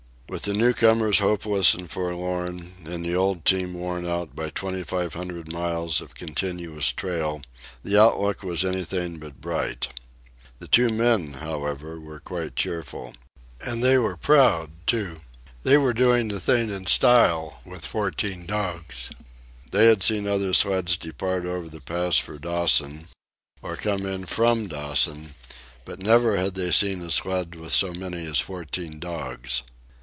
With 0.31 0.43
the 0.43 0.53
newcomers 0.53 1.19
hopeless 1.19 1.73
and 1.73 1.91
forlorn, 1.91 2.71
and 2.85 3.05
the 3.05 3.13
old 3.13 3.43
team 3.43 3.73
worn 3.73 4.07
out 4.07 4.33
by 4.33 4.49
twenty 4.49 4.81
five 4.81 5.13
hundred 5.13 5.51
miles 5.51 5.99
of 5.99 6.15
continuous 6.15 6.93
trail, 6.93 7.41
the 7.83 8.01
outlook 8.01 8.41
was 8.41 8.63
anything 8.63 9.19
but 9.19 9.41
bright. 9.41 9.89
The 10.59 10.69
two 10.69 10.87
men, 10.87 11.33
however, 11.33 11.99
were 11.99 12.21
quite 12.21 12.55
cheerful. 12.55 13.13
And 13.59 13.83
they 13.83 13.97
were 13.97 14.15
proud, 14.15 14.71
too. 14.87 15.17
They 15.63 15.77
were 15.77 15.91
doing 15.93 16.29
the 16.29 16.39
thing 16.39 16.69
in 16.69 16.85
style, 16.85 17.59
with 17.65 17.85
fourteen 17.85 18.45
dogs. 18.45 19.09
They 19.71 19.87
had 19.87 20.01
seen 20.01 20.29
other 20.29 20.53
sleds 20.53 20.95
depart 20.95 21.43
over 21.43 21.67
the 21.67 21.81
Pass 21.81 22.15
for 22.15 22.37
Dawson, 22.37 23.09
or 23.61 23.75
come 23.75 24.05
in 24.05 24.25
from 24.25 24.69
Dawson, 24.69 25.33
but 25.83 26.01
never 26.01 26.37
had 26.37 26.53
they 26.53 26.71
seen 26.71 27.01
a 27.01 27.11
sled 27.11 27.55
with 27.55 27.73
so 27.73 27.91
many 27.91 28.25
as 28.25 28.39
fourteen 28.39 28.97
dogs. 28.97 29.63